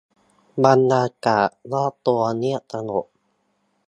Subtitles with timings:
[0.63, 3.05] บรรยากาศรอบตัวเงียบสงบ